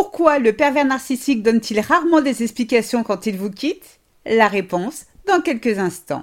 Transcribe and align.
Pourquoi 0.00 0.38
le 0.38 0.52
pervers 0.52 0.84
narcissique 0.84 1.42
donne-t-il 1.42 1.80
rarement 1.80 2.20
des 2.20 2.44
explications 2.44 3.02
quand 3.02 3.26
il 3.26 3.36
vous 3.36 3.50
quitte? 3.50 3.98
La 4.24 4.46
réponse 4.46 5.06
dans 5.26 5.40
quelques 5.40 5.80
instants. 5.80 6.22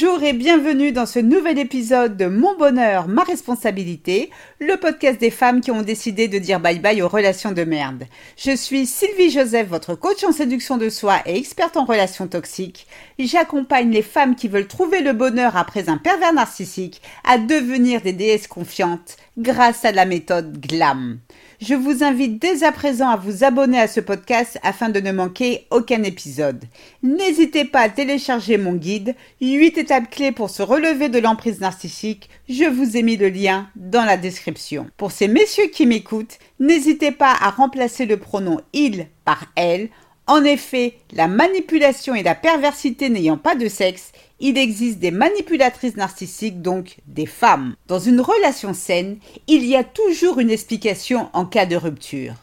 Bonjour 0.00 0.22
et 0.22 0.32
bienvenue 0.32 0.92
dans 0.92 1.06
ce 1.06 1.18
nouvel 1.18 1.58
épisode 1.58 2.16
de 2.16 2.26
Mon 2.26 2.56
bonheur, 2.56 3.08
ma 3.08 3.24
responsabilité, 3.24 4.30
le 4.60 4.76
podcast 4.76 5.20
des 5.20 5.32
femmes 5.32 5.60
qui 5.60 5.72
ont 5.72 5.82
décidé 5.82 6.28
de 6.28 6.38
dire 6.38 6.60
bye 6.60 6.78
bye 6.78 7.02
aux 7.02 7.08
relations 7.08 7.50
de 7.50 7.64
merde. 7.64 8.04
Je 8.36 8.54
suis 8.54 8.86
Sylvie 8.86 9.30
Joseph, 9.30 9.66
votre 9.66 9.96
coach 9.96 10.22
en 10.22 10.30
séduction 10.30 10.76
de 10.76 10.88
soi 10.88 11.16
et 11.26 11.36
experte 11.36 11.76
en 11.76 11.84
relations 11.84 12.28
toxiques. 12.28 12.86
J'accompagne 13.18 13.90
les 13.90 14.02
femmes 14.02 14.36
qui 14.36 14.46
veulent 14.46 14.68
trouver 14.68 15.00
le 15.00 15.14
bonheur 15.14 15.56
après 15.56 15.88
un 15.88 15.96
pervers 15.96 16.32
narcissique 16.32 17.02
à 17.24 17.38
devenir 17.38 18.00
des 18.00 18.12
déesses 18.12 18.46
confiantes 18.46 19.16
grâce 19.36 19.84
à 19.84 19.90
la 19.90 20.04
méthode 20.04 20.60
GLAM. 20.60 21.18
Je 21.60 21.74
vous 21.74 22.04
invite 22.04 22.40
dès 22.40 22.62
à 22.62 22.70
présent 22.70 23.08
à 23.08 23.16
vous 23.16 23.42
abonner 23.42 23.80
à 23.80 23.88
ce 23.88 23.98
podcast 23.98 24.60
afin 24.62 24.90
de 24.90 25.00
ne 25.00 25.10
manquer 25.10 25.66
aucun 25.72 26.04
épisode. 26.04 26.64
N'hésitez 27.02 27.64
pas 27.64 27.80
à 27.80 27.88
télécharger 27.88 28.58
mon 28.58 28.74
guide 28.74 29.16
8 29.40 29.76
étapes 29.76 30.08
clés 30.08 30.30
pour 30.30 30.50
se 30.50 30.62
relever 30.62 31.08
de 31.08 31.18
l'emprise 31.18 31.60
narcissique. 31.60 32.30
Je 32.48 32.62
vous 32.62 32.96
ai 32.96 33.02
mis 33.02 33.16
le 33.16 33.28
lien 33.28 33.68
dans 33.74 34.04
la 34.04 34.16
description. 34.16 34.86
Pour 34.96 35.10
ces 35.10 35.26
messieurs 35.26 35.66
qui 35.66 35.84
m'écoutent, 35.84 36.38
n'hésitez 36.60 37.10
pas 37.10 37.34
à 37.40 37.50
remplacer 37.50 38.06
le 38.06 38.18
pronom 38.18 38.60
il 38.72 39.08
par 39.24 39.46
elle. 39.56 39.88
En 40.28 40.44
effet, 40.44 40.98
la 41.12 41.26
manipulation 41.26 42.14
et 42.14 42.22
la 42.22 42.34
perversité 42.34 43.08
n'ayant 43.08 43.38
pas 43.38 43.54
de 43.54 43.66
sexe, 43.66 44.12
il 44.40 44.58
existe 44.58 44.98
des 44.98 45.10
manipulatrices 45.10 45.96
narcissiques, 45.96 46.60
donc 46.60 46.98
des 47.06 47.24
femmes. 47.24 47.74
Dans 47.86 47.98
une 47.98 48.20
relation 48.20 48.74
saine, 48.74 49.16
il 49.46 49.64
y 49.64 49.74
a 49.74 49.84
toujours 49.84 50.38
une 50.38 50.50
explication 50.50 51.30
en 51.32 51.46
cas 51.46 51.64
de 51.64 51.76
rupture. 51.76 52.34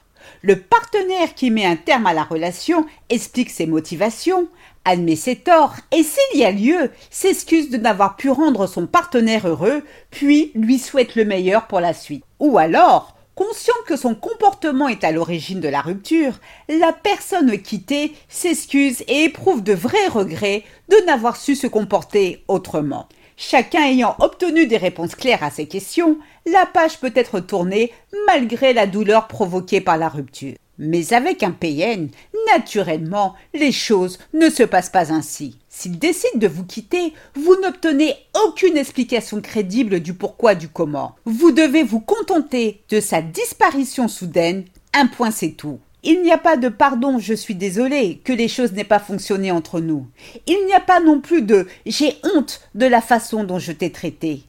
Le 0.41 0.59
partenaire 0.59 1.35
qui 1.35 1.51
met 1.51 1.65
un 1.65 1.75
terme 1.75 2.07
à 2.07 2.13
la 2.13 2.23
relation 2.23 2.87
explique 3.09 3.51
ses 3.51 3.67
motivations, 3.67 4.47
admet 4.83 5.15
ses 5.15 5.35
torts 5.35 5.75
et 5.91 6.01
s'il 6.01 6.39
y 6.39 6.43
a 6.43 6.51
lieu, 6.51 6.89
s'excuse 7.11 7.69
de 7.69 7.77
n'avoir 7.77 8.15
pu 8.15 8.31
rendre 8.31 8.65
son 8.65 8.87
partenaire 8.87 9.47
heureux, 9.47 9.83
puis 10.09 10.51
lui 10.55 10.79
souhaite 10.79 11.15
le 11.15 11.25
meilleur 11.25 11.67
pour 11.67 11.81
la 11.81 11.93
suite. 11.93 12.23
Ou 12.39 12.57
alors, 12.57 13.14
Consciente 13.35 13.83
que 13.85 13.97
son 13.97 14.15
comportement 14.15 14.87
est 14.87 15.03
à 15.03 15.11
l'origine 15.11 15.59
de 15.59 15.67
la 15.67 15.81
rupture, 15.81 16.39
la 16.69 16.93
personne 16.93 17.61
quittée 17.61 18.13
s'excuse 18.29 19.03
et 19.09 19.25
éprouve 19.25 19.61
de 19.61 19.73
vrais 19.73 20.07
regrets 20.07 20.63
de 20.87 20.95
n'avoir 21.05 21.35
su 21.35 21.55
se 21.55 21.67
comporter 21.67 22.45
autrement. 22.47 23.09
Chacun 23.35 23.83
ayant 23.83 24.15
obtenu 24.19 24.67
des 24.67 24.77
réponses 24.77 25.15
claires 25.15 25.43
à 25.43 25.51
ces 25.51 25.67
questions, 25.67 26.17
la 26.45 26.65
page 26.65 27.01
peut 27.01 27.11
être 27.13 27.41
tournée 27.41 27.91
malgré 28.25 28.71
la 28.71 28.87
douleur 28.87 29.27
provoquée 29.27 29.81
par 29.81 29.97
la 29.97 30.07
rupture. 30.07 30.55
Mais 30.77 31.13
avec 31.13 31.43
un 31.43 31.51
PN, 31.51 32.09
naturellement, 32.51 33.35
les 33.53 33.71
choses 33.71 34.19
ne 34.33 34.49
se 34.49 34.63
passent 34.63 34.89
pas 34.89 35.13
ainsi. 35.13 35.57
S'il 35.69 35.99
décide 35.99 36.39
de 36.39 36.47
vous 36.47 36.65
quitter, 36.65 37.13
vous 37.35 37.55
n'obtenez 37.61 38.15
aucune 38.45 38.77
explication 38.77 39.41
crédible 39.41 39.99
du 39.99 40.13
pourquoi 40.13 40.55
du 40.55 40.67
comment. 40.67 41.15
Vous 41.25 41.51
devez 41.51 41.83
vous 41.83 41.99
contenter 41.99 42.81
de 42.89 42.99
sa 42.99 43.21
disparition 43.21 44.07
soudaine. 44.07 44.65
Un 44.93 45.07
point 45.07 45.31
c'est 45.31 45.51
tout. 45.51 45.79
Il 46.07 46.21
n'y 46.21 46.31
a 46.31 46.37
pas 46.37 46.55
de 46.55 46.69
pardon, 46.69 47.17
je 47.17 47.33
suis 47.33 47.55
désolé 47.55 48.21
que 48.23 48.31
les 48.31 48.47
choses 48.47 48.73
n'aient 48.73 48.83
pas 48.83 48.99
fonctionné 48.99 49.51
entre 49.51 49.79
nous. 49.79 50.05
Il 50.45 50.65
n'y 50.67 50.73
a 50.73 50.79
pas 50.79 50.99
non 50.99 51.19
plus 51.19 51.41
de 51.41 51.67
j'ai 51.87 52.15
honte 52.23 52.61
de 52.75 52.85
la 52.85 53.01
façon 53.01 53.43
dont 53.43 53.57
je 53.57 53.71
t'ai 53.71 53.91
traité. 53.91 54.43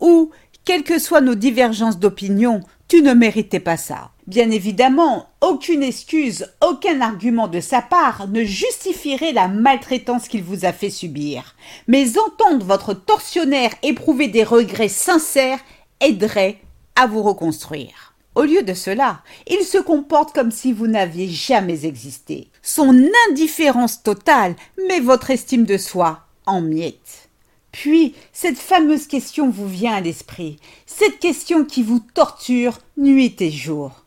Ou, 0.00 0.30
quelles 0.64 0.82
que 0.82 0.98
soient 0.98 1.20
nos 1.20 1.36
divergences 1.36 2.00
d'opinion, 2.00 2.60
tu 2.88 3.02
ne 3.02 3.14
méritais 3.14 3.60
pas 3.60 3.76
ça. 3.76 4.10
Bien 4.26 4.50
évidemment, 4.50 5.28
aucune 5.40 5.84
excuse, 5.84 6.52
aucun 6.60 7.00
argument 7.00 7.46
de 7.46 7.60
sa 7.60 7.80
part 7.80 8.26
ne 8.26 8.42
justifierait 8.42 9.32
la 9.32 9.46
maltraitance 9.46 10.26
qu'il 10.26 10.42
vous 10.42 10.64
a 10.64 10.72
fait 10.72 10.90
subir. 10.90 11.54
Mais 11.86 12.18
entendre 12.18 12.66
votre 12.66 12.92
tortionnaire 12.92 13.70
éprouver 13.84 14.26
des 14.26 14.42
regrets 14.42 14.88
sincères 14.88 15.60
aiderait 16.00 16.58
à 16.96 17.06
vous 17.06 17.22
reconstruire. 17.22 18.14
Au 18.34 18.42
lieu 18.42 18.62
de 18.62 18.74
cela, 18.74 19.22
il 19.46 19.64
se 19.64 19.78
comporte 19.78 20.34
comme 20.34 20.50
si 20.50 20.72
vous 20.72 20.88
n'aviez 20.88 21.28
jamais 21.28 21.86
existé. 21.86 22.48
Son 22.62 23.00
indifférence 23.30 24.02
totale 24.02 24.56
met 24.88 25.00
votre 25.00 25.30
estime 25.30 25.64
de 25.64 25.76
soi 25.76 26.26
en 26.46 26.60
miettes. 26.60 27.28
Puis, 27.70 28.14
cette 28.32 28.58
fameuse 28.58 29.06
question 29.06 29.50
vous 29.50 29.68
vient 29.68 29.94
à 29.94 30.00
l'esprit, 30.00 30.58
cette 30.84 31.20
question 31.20 31.64
qui 31.64 31.84
vous 31.84 32.00
torture 32.00 32.78
nuit 32.96 33.36
et 33.38 33.52
jour. 33.52 34.05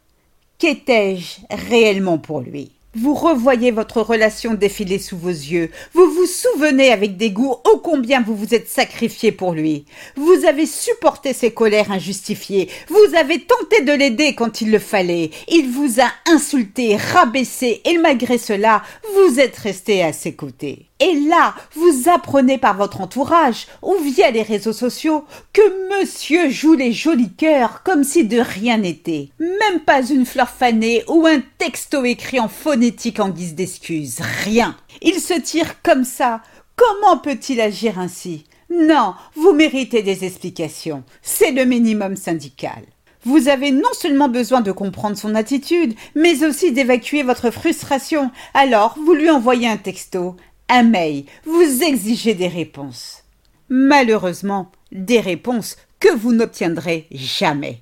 Qu'étais-je 0.59 1.39
réellement 1.69 2.17
pour 2.17 2.41
lui? 2.41 2.71
Vous 2.93 3.13
revoyez 3.13 3.71
votre 3.71 4.01
relation 4.01 4.55
défiler 4.55 4.99
sous 4.99 5.17
vos 5.17 5.29
yeux. 5.29 5.71
Vous 5.93 6.11
vous 6.11 6.25
souvenez 6.25 6.91
avec 6.91 7.15
dégoût 7.15 7.55
ô 7.63 7.77
combien 7.77 8.21
vous 8.21 8.35
vous 8.35 8.53
êtes 8.53 8.67
sacrifié 8.67 9.31
pour 9.31 9.53
lui. 9.53 9.85
Vous 10.17 10.45
avez 10.45 10.65
supporté 10.65 11.31
ses 11.31 11.51
colères 11.51 11.93
injustifiées. 11.93 12.67
Vous 12.89 13.15
avez 13.15 13.39
tenté 13.39 13.83
de 13.83 13.93
l'aider 13.93 14.35
quand 14.35 14.59
il 14.59 14.71
le 14.71 14.79
fallait. 14.79 15.29
Il 15.47 15.69
vous 15.69 16.01
a 16.01 16.11
insulté, 16.29 16.97
rabaissé 16.97 17.81
et 17.85 17.97
malgré 17.97 18.37
cela, 18.37 18.81
vous 19.15 19.39
êtes 19.39 19.55
resté 19.55 20.03
à 20.03 20.11
ses 20.11 20.33
côtés. 20.33 20.88
Et 21.01 21.13
là, 21.13 21.55
vous 21.75 22.09
apprenez 22.09 22.57
par 22.57 22.75
votre 22.75 22.99
entourage 22.99 23.67
ou 23.81 23.95
via 24.03 24.31
les 24.31 24.41
réseaux 24.41 24.73
sociaux 24.73 25.23
que 25.53 25.97
monsieur 26.01 26.49
joue 26.49 26.73
les 26.73 26.91
jolis 26.91 27.31
cœurs 27.31 27.83
comme 27.83 28.03
si 28.03 28.25
de 28.25 28.39
rien 28.39 28.77
n'était. 28.77 29.29
Même 29.39 29.79
pas 29.85 30.05
une 30.05 30.25
fleur 30.25 30.49
fanée 30.49 31.05
ou 31.07 31.25
un 31.25 31.41
texto 31.57 32.03
écrit 32.03 32.41
en 32.41 32.49
phonétique 32.49 33.21
en 33.21 33.29
guise 33.29 33.55
d'excuse. 33.55 34.19
Rien. 34.43 34.75
Il 35.01 35.21
se 35.21 35.35
tire 35.39 35.81
comme 35.83 36.03
ça. 36.03 36.41
Comment 36.75 37.17
peut-il 37.17 37.61
agir 37.61 37.97
ainsi? 37.97 38.43
Non, 38.69 39.13
vous 39.35 39.53
méritez 39.53 40.03
des 40.03 40.25
explications. 40.25 41.03
C'est 41.21 41.51
le 41.51 41.63
minimum 41.63 42.17
syndical. 42.17 42.83
Vous 43.25 43.49
avez 43.49 43.71
non 43.71 43.89
seulement 43.93 44.29
besoin 44.29 44.61
de 44.61 44.71
comprendre 44.71 45.17
son 45.17 45.35
attitude, 45.35 45.93
mais 46.15 46.45
aussi 46.45 46.71
d'évacuer 46.71 47.21
votre 47.21 47.51
frustration. 47.51 48.31
Alors, 48.53 48.95
vous 49.03 49.13
lui 49.13 49.29
envoyez 49.29 49.67
un 49.67 49.75
texto, 49.75 50.37
un 50.69 50.83
mail, 50.83 51.25
vous 51.45 51.83
exigez 51.83 52.35
des 52.35 52.47
réponses. 52.47 53.23
Malheureusement, 53.69 54.71
des 54.91 55.19
réponses 55.19 55.75
que 55.99 56.15
vous 56.15 56.31
n'obtiendrez 56.31 57.07
jamais. 57.11 57.81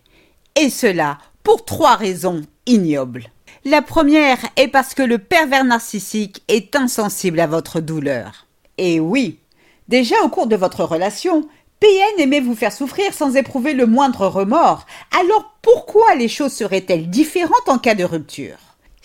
Et 0.56 0.70
cela 0.70 1.20
pour 1.44 1.66
trois 1.66 1.96
raisons 1.96 2.42
ignobles. 2.66 3.28
La 3.64 3.82
première 3.82 4.40
est 4.56 4.68
parce 4.68 4.94
que 4.94 5.04
le 5.04 5.18
pervers 5.18 5.64
narcissique 5.64 6.44
est 6.48 6.76
insensible 6.76 7.40
à 7.40 7.48
votre 7.48 7.80
douleur. 7.80 8.48
Et 8.78 9.00
oui, 9.00 9.40
déjà 9.88 10.16
au 10.24 10.30
cours 10.30 10.48
de 10.48 10.56
votre 10.56 10.84
relation, 10.84 11.48
PN 11.80 12.20
aimait 12.20 12.40
vous 12.40 12.56
faire 12.56 12.74
souffrir 12.74 13.14
sans 13.14 13.36
éprouver 13.36 13.74
le 13.74 13.86
moindre 13.86 14.28
remords. 14.28 14.86
Alors 15.20 15.54
pourquoi 15.62 16.16
les 16.16 16.28
choses 16.28 16.54
seraient-elles 16.54 17.10
différentes 17.10 17.68
en 17.68 17.78
cas 17.78 17.96
de 17.96 18.04
rupture? 18.04 18.58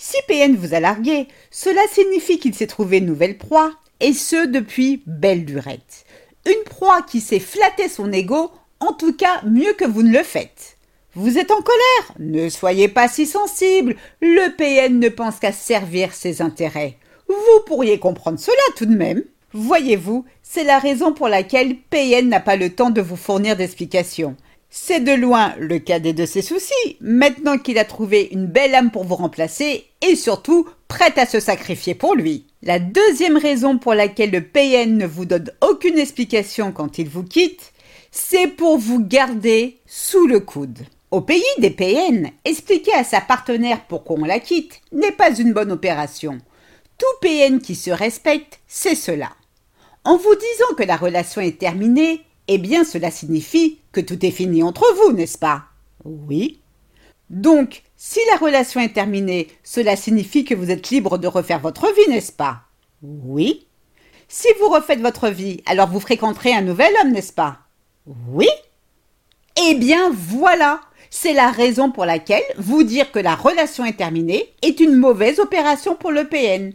Si 0.02 0.16
PN 0.26 0.56
vous 0.56 0.74
a 0.74 0.80
largué, 0.80 1.28
cela 1.52 1.80
signifie 1.92 2.40
qu'il 2.40 2.56
s'est 2.56 2.66
trouvé 2.66 3.00
nouvelle 3.00 3.38
proie, 3.38 3.70
et 4.00 4.12
ce 4.12 4.46
depuis 4.46 5.00
belle 5.06 5.44
durette. 5.44 6.04
Une 6.44 6.64
proie 6.64 7.02
qui 7.02 7.20
sait 7.20 7.38
flatter 7.38 7.88
son 7.88 8.10
ego, 8.10 8.50
en 8.80 8.94
tout 8.94 9.12
cas 9.12 9.42
mieux 9.44 9.74
que 9.74 9.84
vous 9.84 10.02
ne 10.02 10.12
le 10.12 10.24
faites. 10.24 10.76
Vous 11.14 11.38
êtes 11.38 11.52
en 11.52 11.62
colère? 11.62 12.16
Ne 12.18 12.48
soyez 12.48 12.88
pas 12.88 13.06
si 13.06 13.26
sensible. 13.26 13.94
Le 14.20 14.48
PN 14.56 14.98
ne 14.98 15.08
pense 15.08 15.38
qu'à 15.38 15.52
servir 15.52 16.14
ses 16.14 16.42
intérêts. 16.42 16.96
Vous 17.28 17.60
pourriez 17.66 18.00
comprendre 18.00 18.40
cela 18.40 18.56
tout 18.76 18.86
de 18.86 18.96
même. 18.96 19.22
Voyez-vous, 19.52 20.24
c'est 20.42 20.64
la 20.64 20.80
raison 20.80 21.12
pour 21.12 21.28
laquelle 21.28 21.76
PN 21.90 22.28
n'a 22.28 22.40
pas 22.40 22.56
le 22.56 22.70
temps 22.70 22.90
de 22.90 23.02
vous 23.02 23.16
fournir 23.16 23.56
d'explications. 23.56 24.34
C'est 24.74 25.00
de 25.00 25.12
loin 25.12 25.54
le 25.58 25.78
cadet 25.78 26.14
de 26.14 26.24
ses 26.24 26.40
soucis, 26.40 26.96
maintenant 27.02 27.58
qu'il 27.58 27.76
a 27.76 27.84
trouvé 27.84 28.30
une 28.32 28.46
belle 28.46 28.74
âme 28.74 28.90
pour 28.90 29.04
vous 29.04 29.16
remplacer 29.16 29.84
et 30.00 30.16
surtout 30.16 30.66
prête 30.88 31.18
à 31.18 31.26
se 31.26 31.40
sacrifier 31.40 31.94
pour 31.94 32.14
lui. 32.14 32.46
La 32.62 32.78
deuxième 32.78 33.36
raison 33.36 33.76
pour 33.76 33.92
laquelle 33.92 34.30
le 34.30 34.40
PN 34.40 34.96
ne 34.96 35.06
vous 35.06 35.26
donne 35.26 35.52
aucune 35.60 35.98
explication 35.98 36.72
quand 36.72 36.96
il 36.96 37.06
vous 37.06 37.22
quitte, 37.22 37.74
c'est 38.12 38.46
pour 38.46 38.78
vous 38.78 39.04
garder 39.04 39.76
sous 39.84 40.26
le 40.26 40.40
coude. 40.40 40.78
Au 41.10 41.20
pays 41.20 41.42
des 41.58 41.68
PN, 41.68 42.30
expliquer 42.46 42.94
à 42.94 43.04
sa 43.04 43.20
partenaire 43.20 43.84
pourquoi 43.86 44.16
on 44.18 44.24
la 44.24 44.40
quitte 44.40 44.80
n'est 44.90 45.12
pas 45.12 45.38
une 45.38 45.52
bonne 45.52 45.70
opération. 45.70 46.38
Tout 46.96 47.18
PN 47.20 47.60
qui 47.60 47.74
se 47.74 47.90
respecte, 47.90 48.60
c'est 48.66 48.94
cela. 48.94 49.32
En 50.04 50.16
vous 50.16 50.34
disant 50.34 50.74
que 50.78 50.84
la 50.84 50.96
relation 50.96 51.42
est 51.42 51.58
terminée, 51.58 52.22
Eh 52.48 52.58
bien, 52.58 52.84
cela 52.84 53.10
signifie 53.10 53.78
que 53.92 54.00
tout 54.00 54.24
est 54.24 54.30
fini 54.30 54.62
entre 54.62 54.84
vous, 54.96 55.12
n'est-ce 55.12 55.38
pas? 55.38 55.64
Oui. 56.04 56.60
Donc, 57.30 57.82
si 57.96 58.20
la 58.30 58.36
relation 58.36 58.80
est 58.80 58.92
terminée, 58.92 59.48
cela 59.62 59.96
signifie 59.96 60.44
que 60.44 60.54
vous 60.54 60.70
êtes 60.70 60.90
libre 60.90 61.18
de 61.18 61.28
refaire 61.28 61.60
votre 61.60 61.86
vie, 61.86 62.10
n'est-ce 62.10 62.32
pas? 62.32 62.62
Oui. 63.02 63.66
Si 64.28 64.48
vous 64.60 64.68
refaites 64.68 65.00
votre 65.00 65.28
vie, 65.28 65.62
alors 65.66 65.88
vous 65.88 66.00
fréquenterez 66.00 66.52
un 66.52 66.62
nouvel 66.62 66.92
homme, 67.00 67.12
n'est-ce 67.12 67.32
pas? 67.32 67.58
Oui. 68.28 68.48
Eh 69.68 69.74
bien, 69.74 70.10
voilà. 70.10 70.80
C'est 71.10 71.34
la 71.34 71.50
raison 71.50 71.90
pour 71.90 72.06
laquelle 72.06 72.42
vous 72.56 72.82
dire 72.82 73.12
que 73.12 73.18
la 73.18 73.34
relation 73.34 73.84
est 73.84 73.98
terminée 73.98 74.52
est 74.62 74.80
une 74.80 74.96
mauvaise 74.96 75.38
opération 75.38 75.94
pour 75.94 76.10
le 76.10 76.26
PN. 76.26 76.72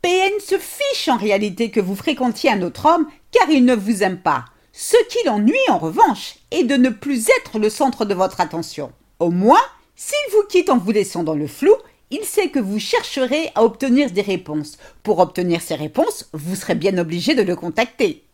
PN 0.00 0.32
se 0.40 0.58
fiche 0.58 1.08
en 1.08 1.18
réalité 1.18 1.70
que 1.70 1.80
vous 1.80 1.94
fréquentiez 1.94 2.50
un 2.50 2.62
autre 2.62 2.86
homme 2.86 3.06
car 3.30 3.50
il 3.50 3.64
ne 3.64 3.74
vous 3.74 4.02
aime 4.02 4.18
pas. 4.18 4.46
Ce 4.76 4.96
qui 5.08 5.18
l'ennuie 5.24 5.54
en 5.68 5.78
revanche 5.78 6.34
est 6.50 6.64
de 6.64 6.74
ne 6.74 6.90
plus 6.90 7.28
être 7.38 7.60
le 7.60 7.70
centre 7.70 8.04
de 8.04 8.12
votre 8.12 8.40
attention. 8.40 8.90
Au 9.20 9.30
moins, 9.30 9.62
s'il 9.94 10.32
vous 10.32 10.42
quitte 10.48 10.68
en 10.68 10.78
vous 10.78 10.90
laissant 10.90 11.22
dans 11.22 11.36
le 11.36 11.46
flou, 11.46 11.72
il 12.10 12.24
sait 12.24 12.48
que 12.48 12.58
vous 12.58 12.80
chercherez 12.80 13.52
à 13.54 13.62
obtenir 13.62 14.10
des 14.10 14.20
réponses. 14.20 14.76
Pour 15.04 15.20
obtenir 15.20 15.62
ces 15.62 15.76
réponses, 15.76 16.28
vous 16.32 16.56
serez 16.56 16.74
bien 16.74 16.98
obligé 16.98 17.36
de 17.36 17.42
le 17.42 17.54
contacter. 17.54 18.24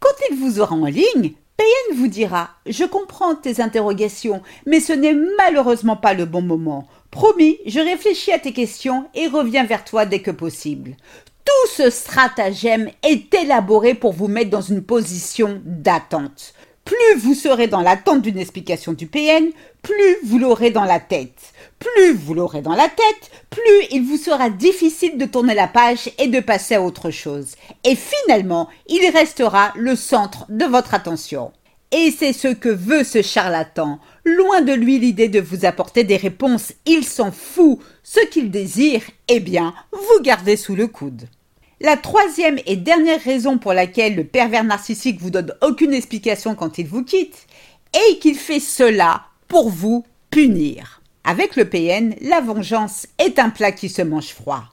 Quand 0.00 0.10
il 0.28 0.36
vous 0.36 0.58
aura 0.58 0.74
en 0.74 0.86
ligne, 0.86 1.34
PN 1.56 1.96
vous 1.96 2.08
dira 2.08 2.50
Je 2.66 2.82
comprends 2.82 3.36
tes 3.36 3.60
interrogations, 3.60 4.42
mais 4.66 4.80
ce 4.80 4.92
n'est 4.92 5.14
malheureusement 5.38 5.96
pas 5.96 6.12
le 6.12 6.24
bon 6.24 6.42
moment. 6.42 6.88
Promis, 7.12 7.60
je 7.66 7.78
réfléchis 7.78 8.32
à 8.32 8.40
tes 8.40 8.52
questions 8.52 9.08
et 9.14 9.28
reviens 9.28 9.64
vers 9.64 9.84
toi 9.84 10.06
dès 10.06 10.22
que 10.22 10.32
possible. 10.32 10.96
Tout 11.44 11.68
ce 11.76 11.90
stratagème 11.90 12.90
est 13.02 13.32
élaboré 13.34 13.94
pour 13.94 14.12
vous 14.12 14.28
mettre 14.28 14.50
dans 14.50 14.62
une 14.62 14.82
position 14.82 15.60
d'attente. 15.64 16.54
Plus 16.84 17.18
vous 17.18 17.34
serez 17.34 17.66
dans 17.66 17.80
l'attente 17.80 18.22
d'une 18.22 18.38
explication 18.38 18.92
du 18.92 19.06
PN, 19.06 19.50
plus 19.82 20.16
vous 20.24 20.38
l'aurez 20.38 20.70
dans 20.70 20.84
la 20.84 21.00
tête. 21.00 21.52
Plus 21.78 22.12
vous 22.12 22.34
l'aurez 22.34 22.62
dans 22.62 22.74
la 22.74 22.88
tête, 22.88 23.30
plus 23.50 23.86
il 23.90 24.04
vous 24.04 24.16
sera 24.16 24.50
difficile 24.50 25.18
de 25.18 25.24
tourner 25.24 25.54
la 25.54 25.66
page 25.66 26.10
et 26.18 26.28
de 26.28 26.40
passer 26.40 26.76
à 26.76 26.82
autre 26.82 27.10
chose. 27.10 27.56
Et 27.84 27.96
finalement, 27.96 28.68
il 28.86 29.10
restera 29.10 29.72
le 29.76 29.96
centre 29.96 30.46
de 30.50 30.64
votre 30.64 30.94
attention. 30.94 31.52
Et 31.90 32.10
c'est 32.10 32.32
ce 32.32 32.48
que 32.48 32.68
veut 32.68 33.04
ce 33.04 33.22
charlatan. 33.22 33.98
Loin 34.24 34.62
de 34.62 34.72
lui 34.72 34.98
l'idée 34.98 35.28
de 35.28 35.40
vous 35.40 35.66
apporter 35.66 36.02
des 36.02 36.16
réponses, 36.16 36.72
il 36.86 37.04
s'en 37.04 37.30
fout. 37.30 37.78
Ce 38.02 38.20
qu'il 38.26 38.50
désire, 38.50 39.02
eh 39.28 39.38
bien, 39.38 39.74
vous 39.92 40.22
gardez 40.22 40.56
sous 40.56 40.74
le 40.74 40.86
coude. 40.86 41.28
La 41.80 41.98
troisième 41.98 42.58
et 42.64 42.76
dernière 42.76 43.20
raison 43.20 43.58
pour 43.58 43.74
laquelle 43.74 44.16
le 44.16 44.24
pervers 44.24 44.64
narcissique 44.64 45.20
vous 45.20 45.28
donne 45.28 45.54
aucune 45.60 45.92
explication 45.92 46.54
quand 46.54 46.78
il 46.78 46.86
vous 46.86 47.04
quitte 47.04 47.46
est 47.92 48.18
qu'il 48.18 48.36
fait 48.36 48.60
cela 48.60 49.24
pour 49.46 49.68
vous 49.68 50.06
punir. 50.30 51.02
Avec 51.24 51.56
le 51.56 51.68
PN, 51.68 52.14
la 52.22 52.40
vengeance 52.40 53.06
est 53.18 53.38
un 53.38 53.50
plat 53.50 53.72
qui 53.72 53.90
se 53.90 54.00
mange 54.00 54.28
froid. 54.28 54.64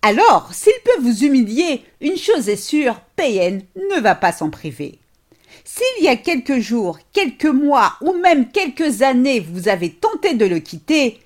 Alors, 0.00 0.54
s'il 0.54 0.72
peut 0.84 1.02
vous 1.02 1.24
humilier, 1.24 1.82
une 2.00 2.16
chose 2.16 2.48
est 2.48 2.56
sûre, 2.56 3.00
PN 3.16 3.60
ne 3.76 4.00
va 4.00 4.14
pas 4.14 4.32
s'en 4.32 4.48
priver. 4.48 4.98
S'il 5.64 6.04
y 6.04 6.08
a 6.08 6.16
quelques 6.16 6.58
jours, 6.58 6.98
quelques 7.12 7.46
mois 7.46 7.94
ou 8.00 8.12
même 8.14 8.48
quelques 8.50 9.02
années 9.02 9.40
vous 9.40 9.68
avez 9.68 9.90
tenté 9.90 10.34
de 10.34 10.46
le 10.46 10.58
quitter, 10.58 11.18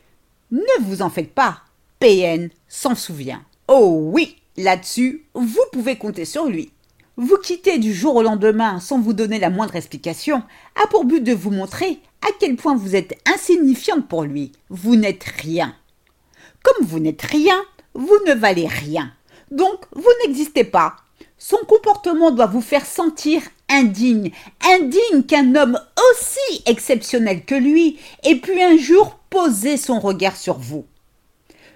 ne 0.50 0.82
vous 0.82 1.02
en 1.02 1.10
faites 1.10 1.32
pas. 1.32 1.62
PN 1.98 2.50
s'en 2.68 2.94
souvient. 2.94 3.42
Oh 3.68 4.00
oui, 4.12 4.36
Là-dessus, 4.56 5.24
vous 5.32 5.64
pouvez 5.72 5.96
compter 5.96 6.26
sur 6.26 6.46
lui. 6.46 6.70
Vous 7.16 7.38
quitter 7.38 7.78
du 7.78 7.94
jour 7.94 8.16
au 8.16 8.22
lendemain 8.22 8.78
sans 8.78 9.00
vous 9.00 9.14
donner 9.14 9.38
la 9.38 9.48
moindre 9.48 9.76
explication 9.76 10.42
a 10.82 10.86
pour 10.88 11.06
but 11.06 11.22
de 11.22 11.32
vous 11.32 11.50
montrer 11.50 11.98
à 12.20 12.28
quel 12.38 12.56
point 12.56 12.76
vous 12.76 12.94
êtes 12.94 13.18
insignifiante 13.26 14.06
pour 14.06 14.24
lui. 14.24 14.52
Vous 14.68 14.96
n'êtes 14.96 15.24
rien. 15.24 15.74
Comme 16.62 16.84
vous 16.86 16.98
n'êtes 16.98 17.22
rien, 17.22 17.58
vous 17.94 18.18
ne 18.26 18.34
valez 18.34 18.66
rien. 18.66 19.12
Donc, 19.50 19.86
vous 19.94 20.10
n'existez 20.24 20.64
pas. 20.64 20.96
Son 21.38 21.58
comportement 21.66 22.30
doit 22.30 22.46
vous 22.46 22.60
faire 22.60 22.84
sentir 22.84 23.42
indigne, 23.70 24.32
indigne 24.62 25.22
qu'un 25.22 25.54
homme 25.54 25.80
aussi 26.10 26.62
exceptionnel 26.66 27.44
que 27.44 27.54
lui 27.54 27.98
ait 28.24 28.36
pu 28.36 28.60
un 28.60 28.76
jour 28.76 29.18
poser 29.30 29.76
son 29.76 30.00
regard 30.00 30.36
sur 30.36 30.58
vous. 30.58 30.84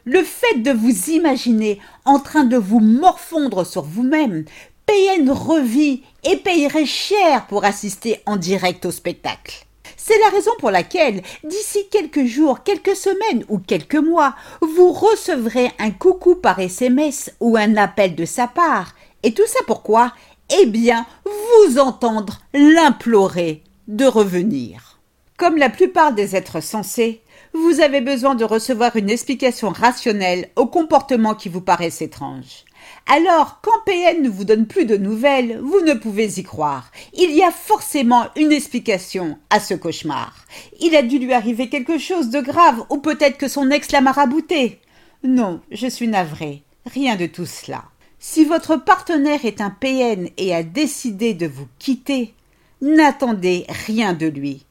Le 0.05 0.23
fait 0.23 0.59
de 0.59 0.71
vous 0.71 1.11
imaginer 1.11 1.81
en 2.05 2.19
train 2.19 2.45
de 2.45 2.59
vous 2.59 2.81
morfondre 2.81 3.67
sur 3.67 3.83
vous-même, 3.83 4.45
PN 4.85 5.31
revit 5.31 6.03
et 6.25 6.37
payerait 6.37 6.85
cher 6.85 7.47
pour 7.47 7.65
assister 7.65 8.21
en 8.27 8.37
direct 8.37 8.85
au 8.85 8.91
spectacle. 8.91 9.65
C'est 9.97 10.19
la 10.19 10.29
raison 10.29 10.51
pour 10.59 10.71
laquelle, 10.71 11.23
d'ici 11.45 11.89
quelques 11.91 12.27
jours, 12.27 12.63
quelques 12.63 12.95
semaines 12.95 13.47
ou 13.49 13.59
quelques 13.59 13.95
mois, 13.95 14.35
vous 14.61 14.93
recevrez 14.93 15.71
un 15.79 15.91
coucou 15.91 16.35
par 16.35 16.59
SMS 16.59 17.33
ou 17.41 17.57
un 17.57 17.79
appel 17.79 18.15
de 18.15 18.27
sa 18.27 18.47
part. 18.47 18.95
Et 19.23 19.33
tout 19.33 19.47
ça 19.47 19.61
pourquoi? 19.67 20.13
Eh 20.51 20.67
bien, 20.67 21.07
vous 21.25 21.79
entendre 21.79 22.41
l'implorer 22.53 23.63
de 23.89 24.05
revenir. 24.05 25.01
Comme 25.37 25.57
la 25.57 25.71
plupart 25.71 26.13
des 26.13 26.37
êtres 26.37 26.63
sensés, 26.63 27.23
vous 27.55 27.81
avez 27.81 28.01
besoin 28.01 28.35
de 28.35 28.45
recevoir 28.45 28.97
une 28.97 29.11
explication 29.11 29.71
rationnelle 29.71 30.51
au 30.57 30.67
comportement 30.67 31.35
qui 31.35 31.49
vous 31.49 31.61
paraissent 31.61 32.03
étrange. 32.03 32.65
Alors, 33.07 33.61
quand 33.63 33.85
PN 33.87 34.23
ne 34.23 34.29
vous 34.29 34.45
donne 34.45 34.67
plus 34.67 34.85
de 34.85 34.97
nouvelles, 34.97 35.59
vous 35.63 35.81
ne 35.81 35.95
pouvez 35.95 36.39
y 36.39 36.43
croire. 36.43 36.91
Il 37.15 37.31
y 37.31 37.43
a 37.43 37.51
forcément 37.51 38.27
une 38.37 38.53
explication 38.53 39.39
à 39.51 39.61
ce 39.61 39.75
cauchemar. 39.75 40.45
Il 40.81 40.95
a 40.95 41.03
dû 41.03 41.19
lui 41.19 41.33
arriver 41.33 41.69
quelque 41.69 41.99
chose 41.99 42.31
de 42.31 42.41
grave, 42.41 42.85
ou 42.91 42.99
peut-être 42.99 43.39
que 43.39 43.49
son 43.49 43.71
ex 43.71 43.93
l'a 43.93 44.01
marabouté. 44.01 44.81
Non, 45.23 45.61
je 45.71 45.87
suis 45.87 46.09
navrée. 46.09 46.63
Rien 46.87 47.17
de 47.17 47.27
tout 47.27 47.47
cela. 47.47 47.85
Si 48.27 48.47
votre 48.47 48.77
partenaire 48.77 49.45
est 49.45 49.61
un 49.61 49.69
PN 49.69 50.31
et 50.39 50.55
a 50.55 50.63
décidé 50.63 51.35
de 51.35 51.47
vous 51.47 51.69
quitter, 51.79 52.33
n'attendez 52.81 53.67
rien 53.87 54.15
de 54.15 54.27
lui. 54.27 54.65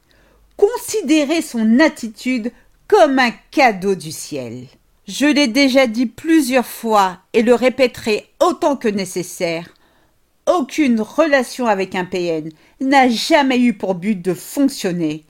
Considérez 0.56 1.40
son 1.40 1.78
attitude 1.78 2.50
comme 2.88 3.20
un 3.20 3.30
cadeau 3.52 3.94
du 3.94 4.10
ciel. 4.10 4.66
Je 5.06 5.26
l'ai 5.26 5.46
déjà 5.46 5.86
dit 5.86 6.06
plusieurs 6.06 6.66
fois 6.66 7.20
et 7.32 7.42
le 7.42 7.54
répéterai 7.54 8.26
autant 8.40 8.76
que 8.76 8.88
nécessaire. 8.88 9.68
Aucune 10.46 11.00
relation 11.00 11.68
avec 11.68 11.94
un 11.94 12.04
PN 12.04 12.48
n'a 12.80 13.08
jamais 13.08 13.60
eu 13.60 13.72
pour 13.72 13.94
but 13.94 14.20
de 14.20 14.34
fonctionner, 14.34 15.24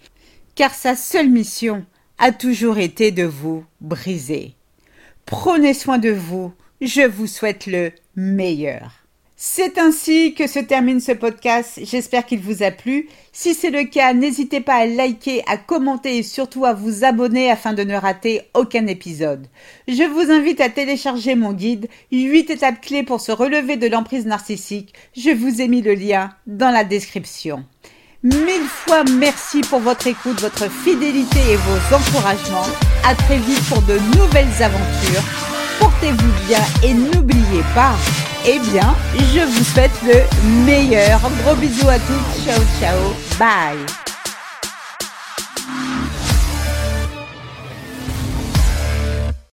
car 0.55 0.75
sa 0.75 0.97
seule 0.97 1.29
mission 1.29 1.85
a 2.17 2.33
toujours 2.33 2.79
été 2.79 3.11
de 3.11 3.25
vous 3.25 3.67
briser. 3.83 4.55
Prenez 5.27 5.75
soin 5.75 5.99
de 5.99 6.11
vous, 6.11 6.55
je 6.87 7.03
vous 7.03 7.27
souhaite 7.27 7.67
le 7.67 7.93
meilleur. 8.17 8.93
C'est 9.37 9.79
ainsi 9.79 10.33
que 10.35 10.47
se 10.47 10.61
termine 10.61 11.01
ce 11.01 11.13
podcast. 11.13 11.81
J'espère 11.83 12.25
qu'il 12.25 12.41
vous 12.41 12.63
a 12.63 12.71
plu. 12.71 13.09
Si 13.33 13.53
c'est 13.53 13.71
le 13.71 13.85
cas, 13.85 14.15
n'hésitez 14.15 14.61
pas 14.61 14.77
à 14.77 14.87
liker, 14.87 15.43
à 15.47 15.57
commenter 15.57 16.19
et 16.19 16.23
surtout 16.23 16.65
à 16.65 16.73
vous 16.73 17.05
abonner 17.05 17.51
afin 17.51 17.73
de 17.75 17.83
ne 17.83 17.97
rater 17.97 18.43
aucun 18.55 18.87
épisode. 18.87 19.47
Je 19.89 20.05
vous 20.05 20.31
invite 20.31 20.61
à 20.61 20.71
télécharger 20.71 21.35
mon 21.35 21.53
guide 21.53 21.89
8 22.13 22.51
étapes 22.51 22.81
clés 22.81 23.03
pour 23.03 23.21
se 23.21 23.33
relever 23.33 23.77
de 23.77 23.89
l'emprise 23.89 24.25
narcissique. 24.25 24.95
Je 25.17 25.31
vous 25.31 25.61
ai 25.61 25.69
mis 25.69 25.83
le 25.83 25.95
lien 25.95 26.31
dans 26.47 26.71
la 26.71 26.85
description. 26.85 27.65
Mille 28.23 28.69
fois 28.87 29.05
merci 29.05 29.61
pour 29.61 29.81
votre 29.81 30.07
écoute, 30.07 30.41
votre 30.41 30.71
fidélité 30.71 31.41
et 31.51 31.57
vos 31.57 31.97
encouragements. 31.97 32.73
À 33.05 33.15
très 33.15 33.37
vite 33.39 33.69
pour 33.69 33.83
de 33.83 33.99
nouvelles 34.17 34.63
aventures. 34.63 35.54
Portez-vous 35.79 36.47
bien 36.47 36.61
et 36.83 36.95
n'oubliez 36.95 37.65
pas 37.75 37.95
eh 38.47 38.59
bien, 38.59 38.95
je 39.15 39.41
vous 39.41 39.65
souhaite 39.65 39.91
le 40.05 40.21
meilleur. 40.67 41.19
Gros 41.43 41.55
bisous 41.55 41.89
à 41.89 41.99
tous. 41.99 42.45
Ciao, 42.45 42.61
ciao. 42.79 43.15
Bye. 43.39 44.04